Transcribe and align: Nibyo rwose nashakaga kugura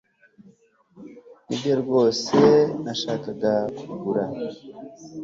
Nibyo 1.47 1.73
rwose 1.81 2.37
nashakaga 2.83 3.53
kugura 3.77 4.23